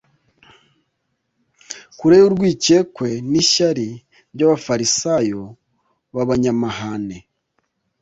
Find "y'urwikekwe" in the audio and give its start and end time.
2.21-3.09